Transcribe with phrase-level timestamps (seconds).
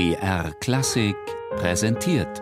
[0.00, 1.14] BR Klassik
[1.56, 2.40] präsentiert.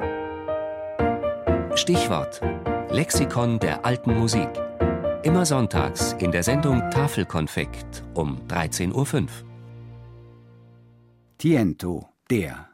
[1.74, 2.40] Stichwort:
[2.88, 4.48] Lexikon der alten Musik.
[5.24, 9.26] Immer sonntags in der Sendung Tafelkonfekt um 13.05 Uhr.
[11.38, 12.68] Tiento, der.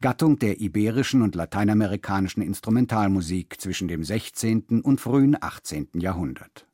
[0.00, 4.82] Gattung der iberischen und lateinamerikanischen Instrumentalmusik zwischen dem 16.
[4.84, 5.88] und frühen 18.
[5.94, 6.68] Jahrhundert.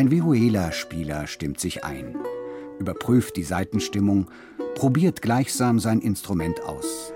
[0.00, 2.16] Ein Vihuela-Spieler stimmt sich ein,
[2.78, 4.30] überprüft die Saitenstimmung,
[4.74, 7.12] probiert gleichsam sein Instrument aus.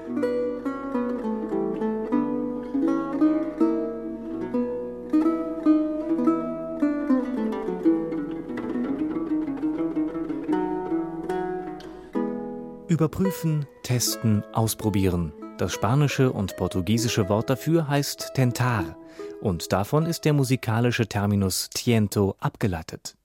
[12.87, 15.33] Überprüfen, testen, ausprobieren.
[15.57, 18.97] Das spanische und portugiesische Wort dafür heißt tentar
[19.41, 23.17] und davon ist der musikalische Terminus tiento abgeleitet.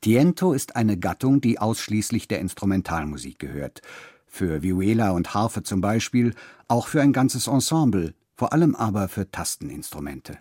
[0.00, 3.82] Tiento ist eine Gattung, die ausschließlich der Instrumentalmusik gehört.
[4.28, 6.34] Für Vihuela und Harfe zum Beispiel,
[6.68, 10.38] auch für ein ganzes Ensemble, vor allem aber für Tasteninstrumente.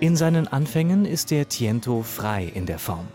[0.00, 3.06] In seinen Anfängen ist der Tiento frei in der Form.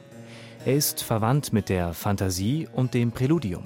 [0.65, 3.63] Er ist verwandt mit der Fantasie und dem Präludium.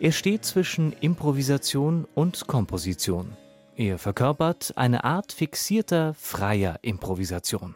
[0.00, 3.36] Er steht zwischen Improvisation und Komposition.
[3.76, 7.74] Er verkörpert eine Art fixierter, freier Improvisation.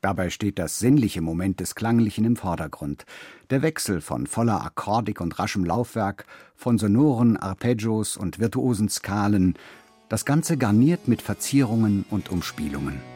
[0.00, 3.04] Dabei steht das sinnliche Moment des Klanglichen im Vordergrund.
[3.50, 9.54] Der Wechsel von voller Akkordik und raschem Laufwerk, von sonoren Arpeggios und virtuosen Skalen,
[10.08, 13.11] das Ganze garniert mit Verzierungen und Umspielungen.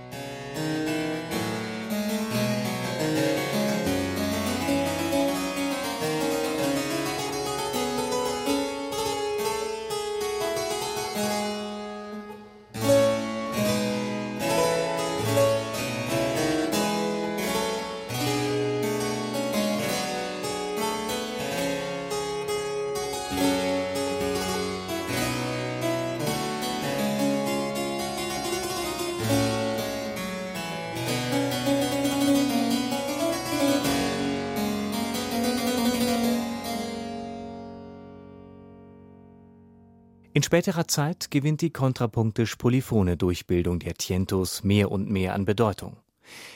[40.37, 45.97] In späterer Zeit gewinnt die kontrapunktisch-polyphone Durchbildung der Tientos mehr und mehr an Bedeutung.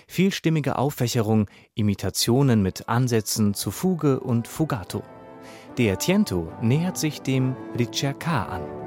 [0.07, 5.03] Vielstimmige Auffächerung, Imitationen mit Ansätzen zu Fuge und Fugato.
[5.79, 8.80] Der Tiento nähert sich dem Ricercar an.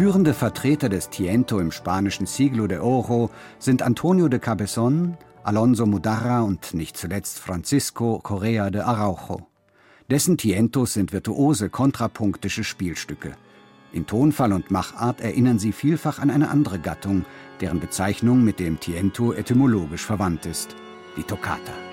[0.00, 3.28] Führende Vertreter des Tiento im spanischen Siglo de Oro
[3.58, 9.46] sind Antonio de Cabezón, Alonso Mudarra und nicht zuletzt Francisco Correa de Araujo.
[10.08, 13.32] Dessen Tientos sind virtuose kontrapunktische Spielstücke.
[13.92, 17.26] In Tonfall und Machart erinnern sie vielfach an eine andere Gattung,
[17.60, 20.76] deren Bezeichnung mit dem Tiento etymologisch verwandt ist,
[21.18, 21.89] die Toccata.